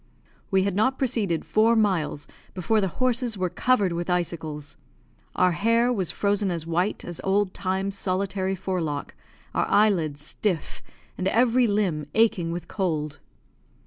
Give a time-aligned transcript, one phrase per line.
[0.49, 4.75] We had not proceeded four miles before the horses were covered with icicles.
[5.35, 9.13] Our hair was frozen as white as old Time's solitary forelock,
[9.53, 10.81] our eyelids stiff,
[11.19, 13.19] and every limb aching with cold.